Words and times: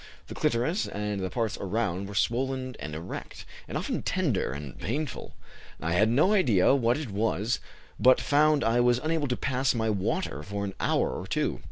The 0.29 0.33
clitoris 0.33 0.87
and 0.87 1.19
the 1.21 1.29
parts 1.29 1.59
around 1.61 2.07
were 2.09 2.15
swollen 2.15 2.75
and 2.79 2.95
erect, 2.95 3.45
and 3.67 3.77
often 3.77 4.01
tender 4.01 4.51
and 4.51 4.75
painful. 4.79 5.35
I 5.79 5.93
had 5.93 6.09
no 6.09 6.33
idea 6.33 6.73
what 6.73 6.97
it 6.97 7.11
was, 7.11 7.59
but 7.99 8.19
found 8.19 8.63
I 8.63 8.79
was 8.79 8.97
unable 8.97 9.27
to 9.27 9.37
pass 9.37 9.75
my 9.75 9.91
water 9.91 10.41
for 10.41 10.65
an 10.65 10.73
hour 10.79 11.11
or 11.11 11.27
two. 11.27 11.59